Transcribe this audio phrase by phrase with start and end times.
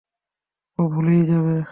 [0.79, 1.55] ও ভুলেই যাবে।